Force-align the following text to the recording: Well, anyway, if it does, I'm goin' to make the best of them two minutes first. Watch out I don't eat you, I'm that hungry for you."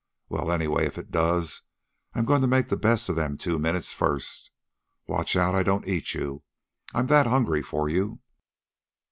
Well, 0.29 0.51
anyway, 0.51 0.87
if 0.87 0.97
it 0.97 1.11
does, 1.11 1.61
I'm 2.15 2.25
goin' 2.25 2.41
to 2.41 2.47
make 2.47 2.69
the 2.69 2.75
best 2.75 3.07
of 3.07 3.15
them 3.15 3.37
two 3.37 3.59
minutes 3.59 3.93
first. 3.93 4.49
Watch 5.05 5.35
out 5.35 5.53
I 5.53 5.61
don't 5.61 5.87
eat 5.87 6.15
you, 6.15 6.41
I'm 6.91 7.05
that 7.05 7.27
hungry 7.27 7.61
for 7.61 7.87
you." 7.87 8.19